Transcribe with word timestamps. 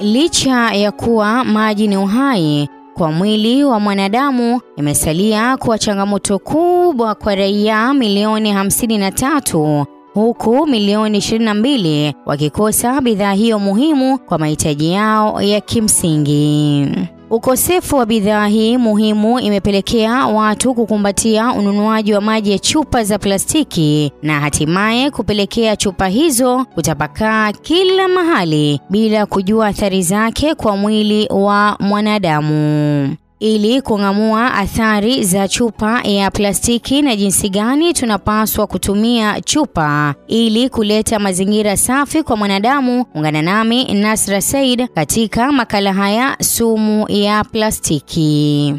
Licha 0.00 0.74
ya 0.74 0.92
kuwa 0.92 1.44
maji 1.44 1.88
ni 1.88 1.96
uhai 1.96 2.68
kwa 2.94 3.12
mwili 3.12 3.64
wa 3.64 3.80
mwanadamu, 3.80 4.60
imesalia 4.76 5.56
kuwa 5.56 5.78
changamoto 5.78 6.38
kubwa 6.38 7.14
kwa 7.14 7.34
raia 7.34 7.94
milioni 7.94 8.52
53 8.54 9.84
huku 10.14 10.66
milioni 10.66 11.18
22 11.18 12.12
wakikosa 12.26 13.00
bidhaa 13.00 13.32
hiyo 13.32 13.58
muhimu 13.58 14.18
kwa 14.18 14.38
mahitaji 14.38 14.92
yao 14.92 15.42
ya 15.42 15.60
kimsingi. 15.60 16.86
Ukosefu 17.30 17.96
wa 17.96 18.06
bidhaa 18.06 18.46
hii 18.46 18.76
muhimu 18.76 19.40
imepelekea 19.40 20.26
watu 20.26 20.74
kukumbatia 20.74 21.52
ununuaji 21.52 22.12
wa 22.14 22.20
maji 22.20 22.52
ya 22.52 22.58
chupa 22.58 23.04
za 23.04 23.18
plastiki 23.18 24.12
na 24.22 24.40
hatimaye 24.40 25.10
kupelekea 25.10 25.76
chupa 25.76 26.06
hizo 26.08 26.64
kutapakaa 26.74 27.52
kila 27.52 28.08
mahali 28.08 28.80
bila 28.90 29.26
kujua 29.26 29.66
athari 29.66 30.02
zake 30.02 30.54
kwa 30.54 30.76
mwili 30.76 31.28
wa 31.30 31.76
mwanadamu. 31.80 33.16
Ili 33.40 33.82
kung'amua 33.82 34.54
athari 34.54 35.24
za 35.24 35.48
chupa 35.48 36.00
ya 36.02 36.30
plastiki 36.30 37.02
na 37.02 37.16
jinsi 37.16 37.48
gani 37.48 37.92
tunapaswa 37.92 38.66
kutumia 38.66 39.40
chupa 39.40 40.14
ili 40.28 40.68
kuleta 40.68 41.18
mazingira 41.18 41.76
safi 41.76 42.22
kwa 42.22 42.36
mwanadamu, 42.36 43.04
ungana 43.14 43.42
nami 43.42 43.94
Nasra 43.94 44.40
Said 44.40 44.88
katika 44.94 45.52
makala 45.52 45.92
haya 45.92 46.36
sumu 46.40 47.06
ya 47.08 47.44
plastiki. 47.44 48.74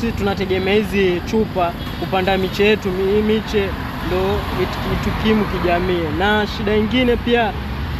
Sisi 0.00 0.12
tunategemea 0.12 0.74
hizi 0.74 1.20
chupa 1.30 1.72
kupanda 2.00 2.38
miche 2.38 2.64
yetu. 2.66 2.88
Miche 3.26 3.68
ndo 4.06 4.38
itukimu 4.92 5.44
kijamii, 5.44 6.18
na 6.18 6.46
shida 6.46 6.76
ingine 6.76 7.16
pia 7.16 7.52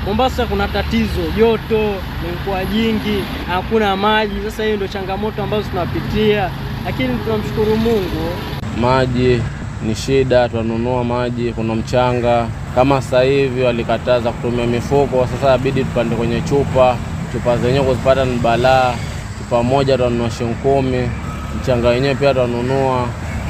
Mombasa 0.09 0.47
kuna 0.47 0.69
tatizo, 0.69 1.21
joto 1.37 1.79
limekuwa 2.23 2.65
jingi, 2.65 3.25
hakuna 3.48 3.97
maji. 3.97 4.34
Sasa 4.45 4.64
hiyo 4.64 4.77
ndio 4.77 4.89
changamoto 4.89 5.42
ambazo 5.42 5.69
tunapitia, 5.69 6.51
lakini 6.84 7.19
tunamshukuru 7.19 7.77
Mungu. 7.77 8.29
Maji 8.81 9.41
ni 9.86 9.95
shida, 9.95 10.48
tunanunua 10.48 11.05
maji, 11.05 11.53
kuna 11.53 11.75
mchanga. 11.75 12.47
Kama 12.75 13.03
sasa 13.03 13.23
hivi 13.23 13.62
walikataza 13.62 14.33
kutumia 14.33 14.67
mifuko, 14.67 15.27
sasa 15.27 15.53
abidi 15.53 15.84
tupande 15.84 16.17
kwenye 16.17 16.41
chupa. 16.41 16.97
Chupa 17.33 17.56
zenyewe 17.56 17.84
kuzipata 17.84 18.25
ni 18.25 18.39
balaa. 18.39 18.95
Chupa 19.39 19.62
moja 19.62 19.97
tunanunua 19.97 20.31
shilingi 20.31 20.55
kumi, 20.55 21.09
mchanga 21.61 21.89
wenyewe 21.89 22.14
pia 22.14 22.34
tunanunua, 22.34 23.06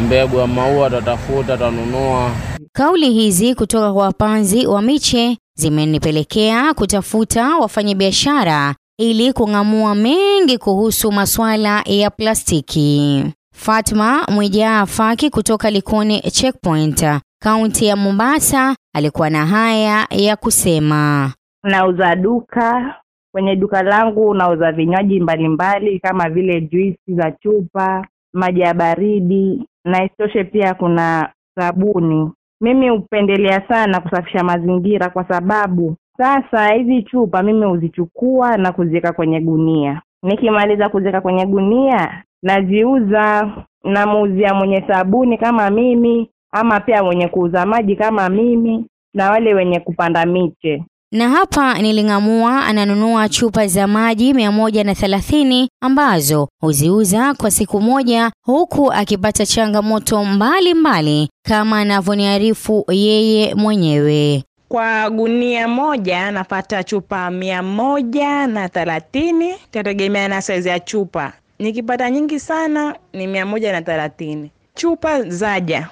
mbegu 0.07 0.39
ya 0.39 0.47
maua 0.47 0.91
tutatafuta, 0.91 1.57
tunanunua. 1.57 2.31
Kauli 2.73 3.11
hizi 3.11 3.55
kutoka 3.55 3.93
kwa 3.93 4.03
wapanzi 4.05 4.67
wa 4.67 4.83
miche 4.83 5.39
zimenipelekea 5.59 6.75
kutafuta 6.75 7.57
wafanyabiashara 7.57 8.75
ili 8.99 9.33
kung'amua 9.33 9.95
mengi 9.95 10.59
kuhusu 10.59 11.13
masuala 11.13 11.83
ya 11.87 12.11
plastiki. 12.11 13.25
Fatma 13.55 14.27
Mwijaa 14.35 14.87
Faki 14.87 15.31
kutoka 15.31 15.71
Likoni 15.71 16.21
Checkpoint, 16.21 17.05
kaunti 17.43 17.87
ya 17.87 17.97
Mombasa, 17.97 18.77
alikuwa 18.95 19.31
na 19.31 19.47
haya 19.47 20.07
ya 20.11 20.37
kusema. 20.37 21.33
Nauza 21.65 22.17
duka. 22.17 22.95
Kwenye 23.35 23.57
duka 23.57 23.83
langu 23.83 24.35
nauza 24.35 24.73
vinywaji 24.73 25.21
mbalimbali 25.21 26.01
kama 26.01 26.29
vile 26.31 26.61
juisi 26.61 27.15
za 27.17 27.31
chupa, 27.33 28.07
maji 28.33 28.61
ya 28.61 28.75
baridi 28.75 29.65
na 29.85 30.05
isitoshe 30.05 30.45
pia 30.45 30.75
kuna 30.75 31.33
sabuni. 31.59 32.31
Mimi 32.61 32.89
hupendelea 32.89 33.69
sana 33.69 34.01
kusafisha 34.01 34.45
mazingira 34.45 35.11
kwa 35.11 35.25
sababu 35.29 35.97
sasa 36.19 36.73
hizi 36.75 37.03
chupa 37.03 37.43
mimi 37.43 37.67
huzichukua 37.67 38.57
na 38.57 38.73
kuziweka 38.73 39.13
kwenye 39.13 39.41
gunia. 39.41 40.03
Nikimaliza 40.23 40.89
kuziweka 40.89 41.21
kwenye 41.21 41.47
gunia, 41.47 42.23
naziuza, 42.43 43.53
namuuzia 43.85 44.55
mwenye 44.55 44.85
sabuni 44.89 45.39
kama 45.39 45.71
mimi, 45.71 46.31
ama 46.53 46.81
pia 46.81 47.05
mwenye 47.05 47.29
kuuza 47.29 47.67
maji 47.67 47.97
kama 47.97 48.29
mimi, 48.29 48.87
na 49.15 49.31
wale 49.31 49.55
wenye 49.55 49.81
kupanda 49.81 50.27
miche. 50.27 50.85
Na 51.13 51.29
hapa 51.29 51.79
niling'amua 51.79 52.67
ananunua 52.67 53.29
chupa 53.29 53.67
za 53.67 53.87
maji 53.87 54.35
mia 54.35 54.53
moja 54.53 54.85
na 54.85 54.95
thelathini 54.95 55.69
ambazo 55.83 56.49
huziuza 56.61 57.35
kwa 57.35 57.51
siku 57.51 57.81
moja 57.81 58.31
huku 58.45 58.93
akipata 58.93 59.47
changamoto 59.47 60.25
mbalimbali 60.25 60.75
mbali, 60.75 61.31
kama 61.47 61.81
anavyoniarifu 61.81 62.85
yeye 62.89 63.55
mwenyewe. 63.55 64.45
Kwa 64.69 65.11
gunia 65.11 65.69
moja 65.69 66.31
napata 66.31 66.85
chupa 66.85 67.31
mia 67.31 67.63
moja 67.63 68.47
na 68.47 68.69
thelathini, 68.69 69.55
tategemea 69.71 70.29
na 70.29 70.43
saizi 70.43 70.69
ya 70.69 70.81
chupa. 70.81 71.33
Nikipata 71.59 72.11
nyingi 72.11 72.41
sana 72.41 72.97
ni 73.13 73.27
mia 73.27 73.47
moja 73.47 73.73
na 73.73 73.83
thelathini. 73.83 74.51
Chupa 74.75 75.23
zaja, 75.23 75.89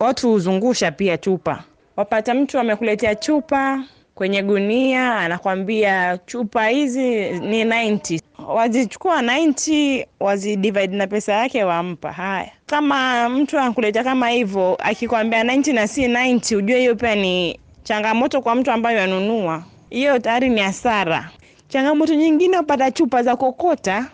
watu 0.00 0.30
huzungusha 0.30 0.92
pia 0.92 1.18
chupa. 1.18 1.64
Wapata 1.96 2.34
mtu 2.34 2.58
amekuletea 2.58 3.14
chupa 3.14 3.82
kwenye 4.14 4.42
gunia 4.42 5.14
anakwambia 5.16 6.18
chupa 6.26 6.66
hizi 6.68 7.30
ni 7.30 7.64
90 7.64 8.20
wazichukua 8.48 9.22
90 9.22 10.06
wazidivide 10.20 10.96
na 10.96 11.06
pesa 11.06 11.32
yake 11.32 11.64
wampa. 11.64 12.12
Haya, 12.12 12.50
kama 12.66 13.28
mtu 13.28 13.58
anakuleta 13.58 14.04
kama 14.04 14.28
hivyo 14.28 14.74
akikwambia 14.80 15.42
90 15.44 15.74
na 15.74 15.88
si 15.88 16.06
90, 16.08 16.56
ujue 16.56 16.78
hiyo 16.78 16.96
pia 16.96 17.14
ni 17.14 17.60
changamoto 17.82 18.42
kwa 18.42 18.54
mtu 18.54 18.70
ambaye 18.70 19.00
anunua, 19.00 19.64
hiyo 19.90 20.18
tayari 20.18 20.48
ni 20.48 20.60
hasara. 20.60 21.30
Changamoto 21.68 22.14
nyingine, 22.14 22.58
upata 22.58 22.90
chupa 22.90 23.22
za 23.22 23.36
kokota, 23.36 24.06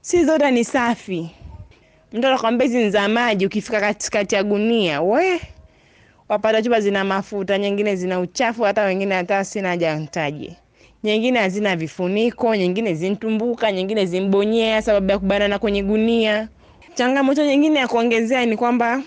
si 0.00 0.24
zote 0.24 0.50
ni 0.50 0.64
safi. 0.64 1.30
Mtu 2.12 2.26
anakwambia 2.26 2.66
hizi 2.66 2.78
ni 2.78 2.90
za 2.90 3.08
maji, 3.08 3.46
ukifika 3.46 3.80
katikati 3.80 4.34
ya 4.34 4.42
gunia 4.42 5.02
we 5.02 5.40
wapata 6.30 6.62
chupa 6.62 6.80
zina 6.80 7.04
mafuta, 7.04 7.58
nyingine 7.58 7.96
zina 7.96 8.20
uchafu, 8.20 8.62
hata 8.62 8.82
wengine 8.84 9.14
hata 9.14 9.44
sina 9.44 9.68
haja 9.68 9.96
nitaje. 9.96 10.56
Nyingine 11.04 11.38
hazina 11.38 11.76
vifuniko, 11.76 12.56
nyingine 12.56 12.94
zintumbuka, 12.94 13.72
nyingine 13.72 14.06
zimbonyea 14.06 14.82
sababu 14.82 15.10
ya 15.10 15.18
kubanana 15.18 15.58
kwenye 15.58 15.82
gunia. 15.82 16.48
Changamoto 16.94 17.46
nyingine 17.46 17.78
ya 17.78 17.88
kuongezea 17.88 18.46
ni 18.46 18.56
kwamba 18.56 19.02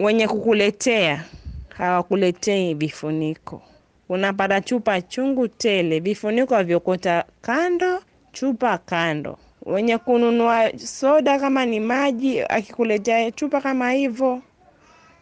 wenye 0.00 0.28
kukuletea 0.28 1.24
hawakuletei 1.68 2.74
vifuniko. 2.74 3.62
Unapata 4.08 4.60
chupa 4.60 5.00
chungu 5.00 5.48
tele, 5.48 6.00
vifuniko 6.00 6.62
vyokota 6.62 7.24
kando, 7.40 8.02
chupa 8.32 8.78
kando. 8.78 9.38
Wenye 9.66 9.98
kununua 9.98 10.78
soda 10.78 11.38
kama 11.38 11.66
ni 11.66 11.80
maji, 11.80 12.40
akikuletea 12.40 13.30
chupa 13.30 13.60
kama 13.60 13.90
hivyo 13.92 14.42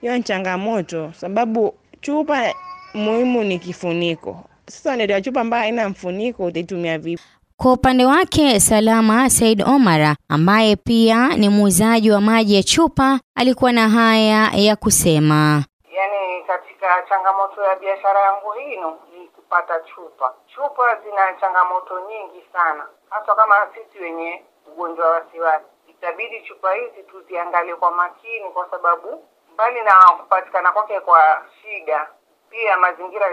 hiyo 0.03 0.17
ni 0.17 0.23
changamoto, 0.23 1.13
sababu 1.13 1.75
chupa 2.01 2.55
muhimu 2.95 3.45
ni 3.45 3.59
kifuniko. 3.59 4.37
Sasa 4.67 4.89
unaletea 4.91 5.21
chupa 5.21 5.41
ambayo 5.41 5.63
haina 5.63 5.89
mfuniko, 5.89 6.45
utaitumia 6.45 6.99
vipi? 6.99 7.23
Kwa 7.57 7.73
upande 7.73 8.05
wake 8.07 8.61
Salama 8.61 9.31
Said 9.31 9.63
Omar 9.69 10.17
ambaye 10.29 10.77
pia 10.77 11.29
ni 11.37 11.49
muuzaji 11.49 12.11
wa 12.11 12.21
maji 12.21 12.55
ya 12.57 12.63
chupa 12.63 13.21
alikuwa 13.35 13.73
na 13.73 13.89
haya 13.89 14.51
ya 14.55 14.77
kusema. 14.77 15.65
Yaani, 15.97 16.45
katika 16.47 16.87
changamoto 17.09 17.63
ya 17.65 17.77
biashara 17.77 18.21
yangu 18.21 18.53
hino 18.53 18.91
ni 19.19 19.27
kupata 19.29 19.75
chupa. 19.81 20.35
Chupa 20.55 20.83
zina 21.05 21.41
changamoto 21.41 21.95
nyingi 22.09 22.45
sana, 22.53 22.85
hasa 23.11 23.35
kama 23.35 23.55
sisi 23.75 24.05
wenye 24.05 24.43
ugonjwa 24.73 25.07
wa 25.07 25.13
wasiwasi, 25.13 25.65
itabidi 25.91 26.43
chupa 26.49 26.75
hizi 26.75 27.03
tuziangalie 27.11 27.75
kwa 27.75 27.91
makini, 27.91 28.51
kwa 28.55 28.67
sababu 28.71 29.25
mbali 29.55 29.81
na 29.83 29.93
kupatikana 29.93 30.73
kwake 30.73 31.01
kwa 31.01 31.43
shida, 31.63 32.09
pia 32.51 32.77
mazingira 32.77 33.29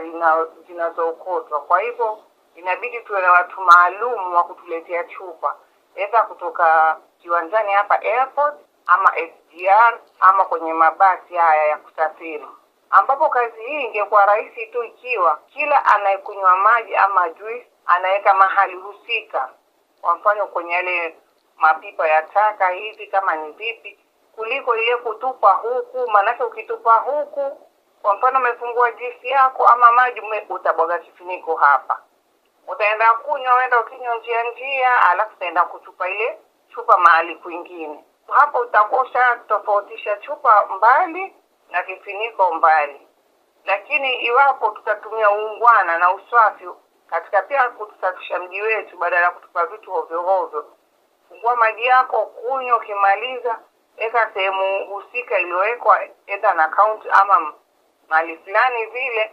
zinazookotwa. 0.68 1.62
Kwa 1.62 1.80
hivyo 1.81 2.17
inabidi 2.55 2.99
tuwe 3.02 3.22
na 3.22 3.32
watu 3.32 3.61
maalum 3.61 4.34
wa 4.34 4.44
kutuletea 4.44 5.03
chupa, 5.03 5.55
aidha 5.97 6.22
kutoka 6.22 6.97
kiwanjani 7.22 7.72
hapa 7.72 8.02
airport 8.02 8.55
ama 8.88 9.11
SGR 9.17 9.99
ama 10.20 10.46
kwenye 10.46 10.73
mabasi 10.73 11.35
haya 11.35 11.64
ya 11.66 11.78
kusafiri, 11.78 12.47
ambapo 12.90 13.29
kazi 13.29 13.61
hii 13.61 13.82
ingekuwa 13.85 14.26
rahisi 14.26 14.67
tu 14.67 14.84
ikiwa 14.84 15.40
kila 15.47 15.85
anayekunywa 15.85 16.55
maji 16.58 16.96
ama 16.96 17.29
juice 17.29 17.67
anaweka 17.85 18.34
mahali 18.34 18.76
husika, 18.76 19.49
kwa 20.02 20.16
mfano 20.16 20.47
kwenye 20.47 20.73
yale 20.73 21.17
mapipa 21.58 22.08
ya 22.08 22.22
taka 22.22 22.70
hivi, 22.70 23.08
kama 23.08 23.35
ni 23.35 23.52
vipi 23.52 23.99
kuliko 24.40 24.76
ile 24.76 24.97
kutupa 24.97 25.52
huku. 25.53 26.12
Maanake 26.12 26.44
ukitupa 26.44 26.94
huku, 26.96 27.68
kwa 28.02 28.14
mfano 28.16 28.40
umefungua 28.40 28.91
juisi 28.91 29.28
yako 29.28 29.66
ama 29.68 29.91
maji, 29.91 30.22
utabwaga 30.50 31.00
kifuniko 31.00 31.56
hapa, 31.56 32.02
utaenda 32.68 33.14
kunywa, 33.14 33.56
uenda 33.56 33.80
ukinywa 33.80 34.16
njia 34.18 34.44
njia, 34.44 35.09
alafu 35.09 35.34
utaenda 35.36 35.66
kutupa 35.66 36.09
ile 36.09 36.40
chupa 36.74 36.97
mahali 36.97 37.36
kwingine. 37.36 38.03
Hapo 38.32 38.59
utakosha 38.59 39.40
tofautisha 39.47 40.18
chupa 40.18 40.66
mbali 40.78 41.35
na 41.70 41.84
kifuniko 41.84 42.53
mbali. 42.53 43.08
Lakini 43.66 44.16
iwapo 44.16 44.70
tutatumia 44.70 45.32
uungwana 45.32 45.97
na 45.97 46.12
usafi 46.14 46.70
katika 47.09 47.42
pia 47.42 47.70
kutusafisha 47.70 48.40
mji 48.40 48.62
wetu, 48.62 48.97
badala 48.97 49.26
ya 49.26 49.32
kutupa 49.32 49.66
vitu 49.66 49.92
hovyo 49.92 50.22
hovyo. 50.22 50.66
Fungua 51.30 51.56
maji 51.56 51.85
yako, 51.85 52.26
kunywa. 52.26 52.78
Ukimaliza 52.78 53.59
weka 53.99 54.29
sehemu 54.34 54.85
husika 54.90 55.40
iliyowekwa, 55.40 55.99
edha 56.28 56.53
na 56.53 56.67
kaunti 56.67 57.07
ama 57.22 57.53
mali 58.09 58.37
fulani 58.37 58.85
vile 58.93 59.31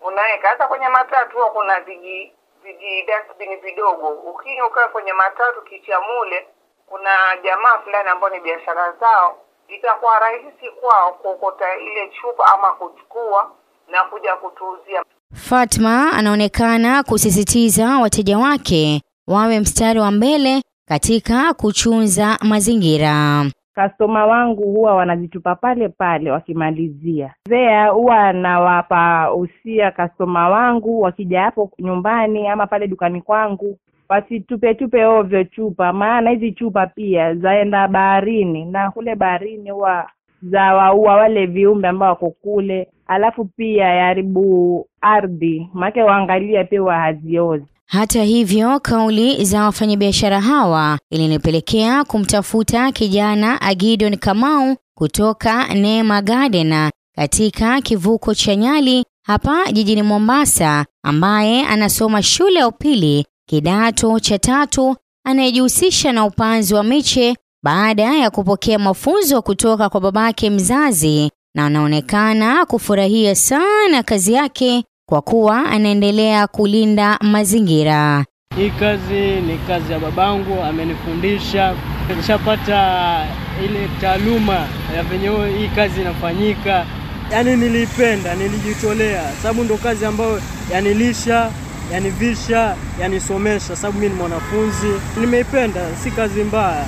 unaweka. 0.00 0.48
Hata 0.48 0.66
kwenye 0.68 0.88
matatu 0.88 1.36
huwa 1.36 1.50
kuna 1.50 1.80
viji 1.80 2.32
viji 2.62 3.02
dustbin 3.02 3.60
vidogo, 3.60 4.08
ukinywa 4.08 4.66
ukawa 4.68 4.88
kwenye 4.88 5.12
matatu 5.12 5.62
kicha 5.62 6.00
mule, 6.00 6.46
kuna 6.86 7.10
jamaa 7.44 7.78
fulani 7.78 8.08
ambao 8.08 8.30
ni 8.30 8.40
biashara 8.40 8.92
zao, 8.92 9.38
itakuwa 9.68 10.18
rahisi 10.18 10.70
kwao 10.80 11.12
kuokota 11.12 11.76
ile 11.78 12.08
chupa 12.08 12.44
ama 12.54 12.70
kuchukua 12.72 13.50
na 13.88 14.04
kuja 14.04 14.36
kutuuzia. 14.36 15.02
Fatma 15.48 16.12
anaonekana 16.12 17.02
kusisitiza 17.02 17.98
wateja 18.02 18.38
wake 18.38 19.02
wawe 19.28 19.60
mstari 19.60 20.00
wa 20.00 20.10
mbele 20.10 20.62
katika 20.88 21.54
kuchunza 21.54 22.38
mazingira. 22.42 23.44
Kastoma 23.74 24.26
wangu 24.26 24.62
huwa 24.62 24.94
wanazitupa 24.94 25.54
pale 25.54 25.88
pale 25.88 26.30
wakimalizia. 26.30 27.34
Zea 27.48 27.88
huwa 27.88 28.32
nawapa 28.32 29.32
usia 29.34 29.90
kastoma 29.90 30.48
wangu 30.48 31.00
wakija 31.00 31.42
hapo 31.42 31.70
nyumbani 31.78 32.48
ama 32.48 32.66
pale 32.66 32.88
dukani 32.88 33.20
kwangu 33.22 33.78
wasitupe 34.08 34.74
tupe 34.74 35.04
ovyo 35.04 35.44
chupa, 35.44 35.92
maana 35.92 36.30
hizi 36.30 36.52
chupa 36.52 36.86
pia 36.86 37.34
zaenda 37.34 37.88
baharini 37.88 38.64
na 38.64 38.90
kule 38.90 39.14
baharini 39.14 39.70
huwa 39.70 40.10
zawaua 40.42 41.16
wale 41.16 41.46
viumbe 41.46 41.88
ambao 41.88 42.08
wako 42.08 42.30
kule, 42.30 42.88
alafu 43.06 43.44
pia 43.44 43.84
yaharibu 43.86 44.86
ardhi, 45.00 45.70
maake 45.74 46.02
waangalia 46.02 46.64
pia 46.64 46.80
huwa 46.80 46.98
haziozi. 46.98 47.66
Hata 47.86 48.22
hivyo, 48.22 48.80
kauli 48.80 49.44
za 49.44 49.62
wafanyabiashara 49.64 50.40
hawa 50.40 50.98
ilinipelekea 51.10 52.04
kumtafuta 52.04 52.92
kijana 52.92 53.60
Agidon 53.60 54.16
Kamau 54.16 54.76
kutoka 54.96 55.74
Neema 55.74 56.22
Garden 56.22 56.90
katika 57.16 57.80
kivuko 57.80 58.34
cha 58.34 58.56
Nyali 58.56 59.04
hapa 59.26 59.72
jijini 59.72 60.02
Mombasa, 60.02 60.86
ambaye 61.04 61.66
anasoma 61.66 62.22
shule 62.22 62.58
ya 62.60 62.68
upili 62.68 63.26
kidato 63.48 64.20
cha 64.20 64.38
tatu, 64.38 64.96
anayejihusisha 65.26 66.12
na 66.12 66.24
upanzi 66.24 66.74
wa 66.74 66.82
miche 66.84 67.36
baada 67.64 68.02
ya 68.02 68.30
kupokea 68.30 68.78
mafunzo 68.78 69.42
kutoka 69.42 69.88
kwa 69.88 70.00
babake 70.00 70.50
mzazi, 70.50 71.30
na 71.54 71.66
anaonekana 71.66 72.66
kufurahia 72.66 73.34
sana 73.34 74.02
kazi 74.02 74.32
yake 74.32 74.84
kwa 75.08 75.22
kuwa 75.22 75.64
anaendelea 75.66 76.46
kulinda 76.46 77.18
mazingira. 77.22 78.24
Hii 78.56 78.70
kazi 78.70 79.20
ni 79.46 79.58
kazi 79.66 79.92
ya 79.92 79.98
babangu, 79.98 80.62
amenifundisha. 80.62 81.74
Nishapata 82.16 83.26
ile 83.64 83.88
taaluma 84.00 84.68
ya 84.96 85.02
venye 85.02 85.28
hii 85.58 85.68
kazi 85.68 86.00
inafanyika, 86.00 86.86
yaani 87.32 87.56
niliipenda, 87.56 88.34
nilijitolea, 88.34 89.32
sababu 89.42 89.64
ndo 89.64 89.76
kazi 89.76 90.04
ambayo 90.06 90.40
yanilisha, 90.72 91.50
yanivisha, 91.92 92.76
yanisomesha, 93.00 93.76
sababu 93.76 93.98
mimi 93.98 94.12
ni 94.14 94.18
mwanafunzi. 94.20 94.86
Nimeipenda, 95.20 95.96
si 95.96 96.10
kazi 96.10 96.44
mbaya. 96.44 96.86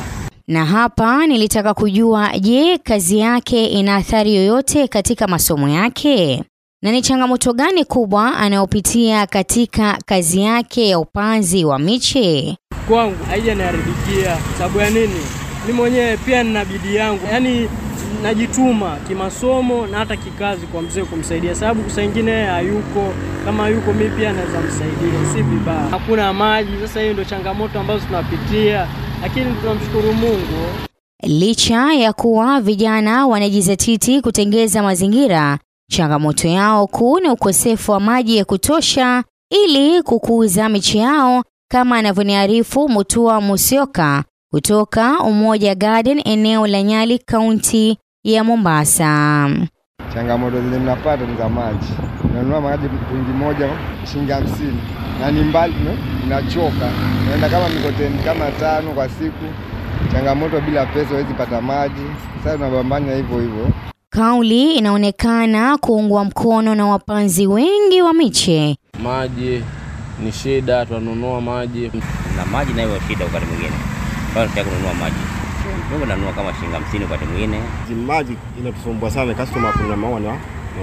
Na 0.49 0.65
hapa 0.65 1.27
nilitaka 1.27 1.75
kujua, 1.75 2.39
je, 2.39 2.79
kazi 2.79 3.19
yake 3.19 3.67
ina 3.67 3.97
athari 3.97 4.35
yoyote 4.35 4.89
katika 4.89 5.27
masomo 5.27 5.69
yake? 5.69 6.43
Na 6.83 6.93
ni 6.93 7.03
changamoto 7.03 7.53
gani 7.53 7.85
kubwa 7.85 8.37
anayopitia 8.37 9.27
katika 9.27 9.99
kazi 10.07 10.41
yake 10.43 10.89
ya 10.89 10.99
upanzi 10.99 11.65
wa 11.65 11.79
miche? 11.79 12.57
Kwangu 12.89 13.25
haijaniharibikia. 13.25 14.37
Sababu 14.59 14.79
ya 14.79 14.91
nini? 14.91 15.21
Mi 15.67 15.73
mwenyewe 15.73 16.17
pia 16.17 16.43
nina 16.43 16.65
bidii 16.65 16.95
yangu, 16.95 17.21
yaani 17.33 17.69
najituma 18.23 18.97
kimasomo 19.09 19.87
na 19.87 19.99
hata 19.99 20.17
kikazi 20.17 20.67
kwa 20.67 20.83
mzee 20.83 21.03
kumsaidia, 21.05 21.55
sababu 21.55 21.91
saa 21.91 22.03
ingine 22.03 22.31
yeye 22.31 22.47
hayuko. 22.47 23.13
Kama 23.45 23.69
yuko, 23.69 23.93
mi 23.93 24.09
pia 24.09 24.33
naweza 24.33 24.61
msaidia, 24.61 25.33
si 25.35 25.43
vibaya. 25.43 25.81
Hakuna 25.91 26.33
maji, 26.33 26.71
sasa 26.83 27.01
hiyo 27.01 27.13
ndio 27.13 27.25
changamoto 27.25 27.81
ambazo 27.81 28.07
tunapitia, 28.07 28.87
lakini 29.23 29.55
tunamshukuru 29.61 30.13
Mungu. 30.13 30.67
Licha 31.23 31.93
ya 31.95 32.13
kuwa 32.13 32.61
vijana 32.61 33.27
wanajizatiti 33.27 34.21
kutengeza 34.21 34.83
mazingira, 34.83 35.59
changamoto 35.91 36.49
yao 36.49 36.87
kuu 36.87 37.19
ni 37.21 37.29
ukosefu 37.29 37.93
wa 37.93 38.01
maji 38.01 38.37
ya 38.37 38.45
kutosha 38.45 39.25
ili 39.51 40.03
kukuza 40.03 40.69
miche 40.69 40.99
yao, 40.99 41.45
kama 41.71 41.97
anavyoniarifu 41.99 42.89
Mutua 42.89 43.41
Musyoka 43.41 44.25
kutoka 44.51 45.21
Umoja 45.21 45.75
Garden 45.75 46.23
eneo 46.25 46.67
la 46.67 46.83
Nyali, 46.83 47.19
kaunti 47.19 47.99
ya 48.25 48.45
Mombasa. 48.45 49.51
Changamoto 50.15 50.61
zenye 50.63 50.79
mnapata 50.79 51.27
ni 51.27 51.37
za 51.37 51.49
maji. 51.49 51.87
nanunua 52.35 52.61
maji 52.61 52.87
mtungi 52.87 53.31
moja 53.39 53.71
shilingi 54.13 54.33
hamsini 54.33 54.79
na 55.21 55.31
ni 55.31 55.41
mbali, 55.41 55.75
nachoka 56.29 56.91
naenda 57.29 57.49
kama 57.49 57.69
mikoteni 57.69 58.19
kama 58.19 58.51
tano 58.51 58.91
kwa 58.93 59.09
siku. 59.09 59.45
Changamoto 60.13 60.61
bila 60.61 60.87
pesa 60.87 61.09
huwezi 61.09 61.35
pata 61.35 61.61
maji. 61.61 62.03
Sasa 62.45 62.57
tunapambana 62.57 63.15
hivyo 63.15 63.41
hivyo. 63.41 63.69
Kauli 64.17 64.73
inaonekana 64.75 65.79
kuungwa 65.79 66.25
mkono 66.25 66.75
na 66.75 66.87
wapanzi 66.87 67.47
wengi 67.47 68.03
wa 68.03 68.13
miche. 68.13 68.77
Maji 69.03 69.63
ni 70.25 70.33
shida, 70.33 70.87
tunanunua 70.87 71.41
maji. 71.41 71.91
na 72.37 72.47
maji 72.53 72.73
nayo 72.73 73.01
shida 73.09 73.25
wakati 73.25 73.47
mwingine, 73.47 73.73
kwa 74.35 74.47
kununua 74.65 74.95
maji 74.95 75.17
Mungu 75.91 76.07
nanunua 76.07 76.33
kama 76.33 76.55
shilingi 76.55 76.75
hamsini 76.75 77.05
wakati 77.05 77.25
mwingine. 77.25 77.61
Maji 78.07 78.37
inatusumbua 78.61 79.11
sana, 79.11 79.35
customer 79.35 79.73
kuna 79.73 79.97
maua 79.97 80.21
ni 80.21 80.27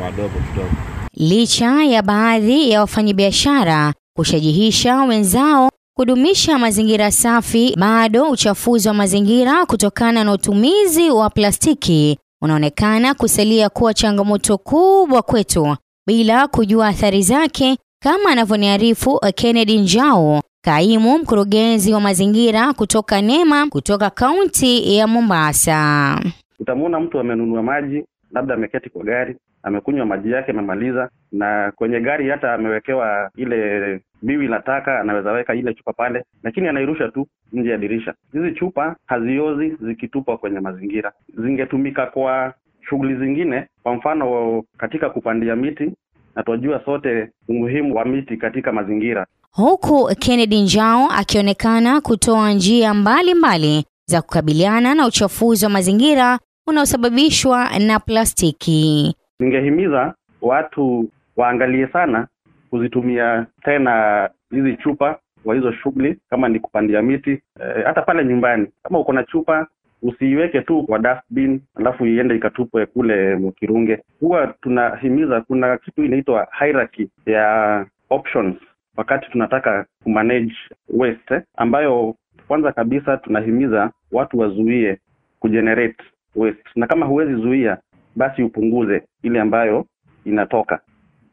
wadogo 0.04 0.40
kidogo. 0.52 0.70
Licha 1.14 1.84
ya 1.84 2.02
baadhi 2.02 2.70
ya 2.72 2.80
wafanyabiashara 2.80 3.94
kushajihisha 4.16 5.04
wenzao 5.04 5.70
kudumisha 5.98 6.60
mazingira 6.60 7.12
safi, 7.12 7.76
bado 7.80 8.30
uchafuzi 8.30 8.88
wa 8.88 8.94
mazingira 8.94 9.66
kutokana 9.66 10.24
na 10.24 10.32
utumizi 10.32 11.10
wa 11.10 11.30
plastiki 11.30 12.18
unaonekana 12.44 13.14
kusalia 13.14 13.70
kuwa 13.70 13.94
changamoto 13.94 14.58
kubwa 14.58 15.22
kwetu 15.22 15.76
bila 16.08 16.48
kujua 16.48 16.88
athari 16.88 17.22
zake, 17.22 17.78
kama 18.04 18.30
anavyoniarifu 18.30 19.20
Kennedy 19.36 19.78
Njao, 19.80 20.42
kaimu 20.64 21.18
mkurugenzi 21.18 21.94
wa 21.94 22.00
mazingira 22.02 22.74
kutoka 22.74 23.22
NEMA 23.22 23.68
kutoka 23.70 24.10
kaunti 24.10 24.96
ya 24.98 25.08
Mombasa. 25.08 26.20
Utamwona 26.60 27.00
mtu 27.00 27.20
amenunua 27.20 27.64
maji, 27.64 28.04
labda 28.32 28.54
ameketi 28.54 28.90
kwa 28.90 29.04
gari, 29.04 29.36
amekunywa 29.64 30.06
maji 30.06 30.32
yake, 30.32 30.52
amemaliza, 30.52 31.10
na 31.32 31.72
kwenye 31.76 32.00
gari 32.00 32.30
hata 32.30 32.54
amewekewa 32.54 33.30
ile 33.36 34.00
biwi 34.22 34.48
la 34.48 34.60
taka, 34.60 35.00
anaweza 35.00 35.32
weka 35.32 35.56
ile 35.56 35.74
chupa 35.74 35.94
pale, 35.94 36.24
lakini 36.44 36.68
anairusha 36.68 37.08
tu 37.12 37.28
nje 37.54 37.70
ya 37.70 37.78
dirisha. 37.78 38.14
Hizi 38.34 38.52
chupa 38.52 38.96
haziozi 39.06 39.76
zikitupwa 39.82 40.38
kwenye 40.38 40.60
mazingira, 40.60 41.12
zingetumika 41.38 42.06
kwa 42.06 42.54
shughuli 42.90 43.16
zingine, 43.16 43.68
kwa 43.84 43.94
mfano 43.96 44.64
katika 44.78 45.10
kupandia 45.10 45.56
miti, 45.56 45.92
na 46.36 46.44
tunajua 46.44 46.82
sote 46.86 47.30
umuhimu 47.48 47.96
wa 47.96 48.06
miti 48.06 48.38
katika 48.38 48.72
mazingira. 48.72 49.26
huku 49.52 50.10
Kennedy 50.20 50.62
Njao 50.62 51.08
akionekana 51.12 52.02
kutoa 52.02 52.52
njia 52.54 52.94
mbalimbali 52.94 53.86
za 54.06 54.22
kukabiliana 54.22 54.96
na 54.96 55.08
uchafuzi 55.08 55.66
wa 55.66 55.72
mazingira 55.72 56.40
unaosababishwa 56.68 57.80
na 57.80 58.00
plastiki. 58.00 59.16
Ningehimiza 59.44 60.14
watu 60.42 61.10
waangalie 61.38 61.88
sana 61.88 62.28
kuzitumia 62.70 63.46
tena 63.64 64.30
hizi 64.52 64.76
chupa 64.78 65.20
kwa 65.44 65.56
hizo 65.56 65.72
shughuli, 65.72 66.20
kama 66.30 66.50
ni 66.50 66.60
kupandia 66.60 67.02
miti 67.02 67.32
e, 67.32 67.82
hata 67.86 68.02
pale 68.02 68.26
nyumbani, 68.26 68.68
kama 68.84 69.00
uko 69.00 69.14
na 69.14 69.24
chupa 69.24 69.68
usiiweke 70.02 70.62
tu 70.62 70.84
kwa 70.84 71.00
dustbin 71.00 71.62
alafu 71.76 72.06
iende 72.06 72.36
ikatupwe 72.36 72.86
kule 72.86 73.36
Mkirunge. 73.36 74.00
Huwa 74.20 74.48
tunahimiza, 74.48 75.42
kuna 75.42 75.78
kitu 75.78 76.04
inaitwa 76.04 76.48
hierarchy 76.60 77.08
ya 77.26 77.86
options 78.10 78.56
wakati 78.98 79.32
tunataka 79.32 79.86
kumanage 80.04 80.56
waste, 80.90 81.42
ambayo 81.58 82.16
kwanza 82.48 82.72
kabisa 82.72 83.18
tunahimiza 83.18 83.92
watu 84.12 84.40
wazuie 84.40 84.98
kugenerate 85.40 86.04
waste, 86.36 86.64
na 86.76 86.88
kama 86.88 87.06
huwezi 87.06 87.36
zuia 87.36 87.78
basi 88.16 88.44
upunguze 88.44 89.02
ile 89.24 89.42
ambayo 89.42 89.86
inatoka. 90.26 90.80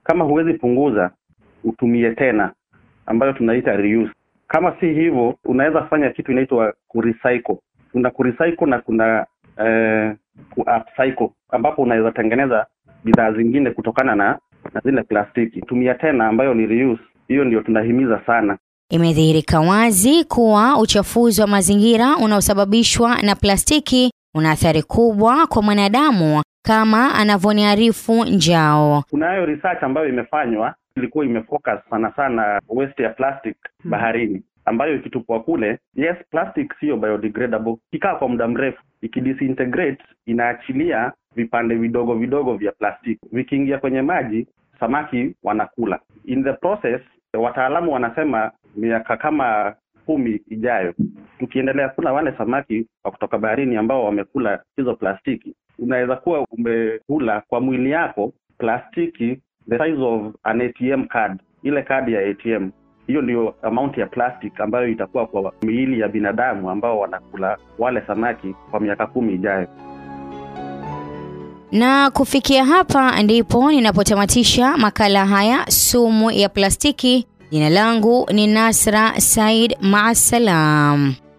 Kama 0.05 0.25
huwezi 0.25 0.55
punguza, 0.55 1.11
utumie 1.65 2.11
tena, 2.11 2.53
ambayo 3.07 3.33
tunaita 3.33 3.77
reuse. 3.77 4.13
Kama 4.49 4.77
si 4.81 4.87
hivyo, 4.87 5.35
unaweza 5.45 5.83
fanya 5.83 6.11
kitu 6.11 6.33
inaitwa 6.33 6.75
kurecycle. 6.89 7.57
Kuna 7.93 8.11
kurecycle 8.11 8.67
na 8.67 8.79
kuna 8.79 9.27
eh, 9.65 10.15
ku-upcycle, 10.51 11.29
ambapo 11.51 11.83
unaweza 11.83 12.13
tengeneza 12.13 12.67
bidhaa 13.05 13.33
zingine 13.33 13.71
kutokana 13.71 14.15
na 14.15 14.39
na 14.75 14.81
zile 14.85 15.03
plastiki. 15.03 15.61
Tumia 15.63 15.95
tena 15.95 16.27
ambayo 16.29 16.55
ni 16.55 16.67
reuse 16.67 17.03
Hiyo 17.31 17.45
ndio 17.45 17.61
tunahimiza 17.61 18.21
sana. 18.27 18.59
Imedhihirika 18.91 19.61
wazi 19.61 20.25
kuwa 20.25 20.79
uchafuzi 20.79 21.41
wa 21.41 21.47
mazingira 21.47 22.17
unaosababishwa 22.17 23.23
na 23.23 23.35
plastiki 23.35 24.13
una 24.35 24.51
athari 24.51 24.83
kubwa 24.83 25.47
kwa 25.47 25.63
mwanadamu 25.63 26.43
kama 26.63 27.15
anavyoniarifu 27.15 28.25
Njao. 28.25 29.03
Kunayo 29.11 29.47
research 29.47 29.83
ambayo 29.83 30.09
imefanywa 30.09 30.75
ilikuwa 30.97 31.25
imefocus 31.25 31.79
sana 31.91 32.13
sana 32.17 32.61
waste 32.69 33.03
ya 33.03 33.11
plastic 33.11 33.57
baharini 33.85 34.43
ambayo 34.65 34.95
ikitupwa 34.95 35.41
kule, 35.43 35.79
yes, 35.95 36.17
plastic 36.31 36.75
siyo 36.81 36.97
biodegradable. 36.97 37.77
Ikikaa 37.93 38.15
kwa 38.15 38.29
muda 38.29 38.49
mrefu, 38.49 38.83
ikidisintegrate, 39.03 40.03
inaachilia 40.27 41.13
vipande 41.37 41.75
vidogo 41.75 42.15
vidogo 42.15 42.55
vya 42.55 42.73
plastiki. 42.73 43.21
Vikiingia 43.33 43.79
kwenye 43.79 44.03
maji, 44.03 44.47
samaki 44.81 45.35
wanakula. 45.43 46.01
In 46.25 46.45
the 46.45 46.53
process, 46.53 47.01
wataalamu 47.35 47.93
wanasema 47.93 48.51
miaka 48.77 49.17
kama 49.17 49.75
kumi 50.11 50.41
ijayo, 50.51 50.95
tukiendelea 51.39 51.89
kula 51.89 52.13
wale 52.13 52.33
samaki 52.39 52.87
wa 53.05 53.11
kutoka 53.11 53.39
baharini 53.39 53.77
ambao 53.77 54.05
wamekula 54.05 54.63
hizo 54.77 54.95
plastiki, 54.95 55.55
unaweza 55.79 56.17
kuwa 56.17 56.47
umekula 56.51 57.43
kwa 57.49 57.61
mwili 57.61 57.91
yako 57.91 58.33
plastiki 58.59 59.39
the 59.69 59.79
size 59.79 60.03
of 60.03 60.35
an 60.43 60.61
ATM 60.61 61.05
card, 61.07 61.41
ile 61.63 61.83
kadi 61.83 62.13
ya 62.13 62.21
ATM. 62.31 62.71
Hiyo 63.07 63.23
ndio 63.23 63.55
amount 63.63 63.99
ya 63.99 64.07
plastic 64.07 64.61
ambayo 64.61 64.89
itakuwa 64.89 65.27
kwa 65.27 65.53
miili 65.63 66.01
ya 66.01 66.09
binadamu 66.09 66.71
ambao 66.71 66.99
wanakula 66.99 67.59
wale 67.79 68.03
samaki 68.07 68.55
kwa 68.71 68.81
miaka 68.81 69.07
kumi 69.07 69.35
ijayo. 69.35 69.67
Na 71.73 72.11
kufikia 72.11 72.65
hapa 72.65 73.23
ndipo 73.23 73.73
ninapotamatisha 73.73 74.77
makala 74.77 75.27
haya 75.27 75.65
sumu 75.69 76.31
ya 76.31 76.49
plastiki. 76.49 77.27
Jina 77.51 77.67
langu 77.67 78.31
ni 78.33 78.47
Nasra 78.47 79.19
Said, 79.21 79.75
maasalam. 79.83 81.30